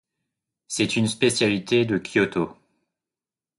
[0.67, 2.55] C'est une spécialité de Kyōto.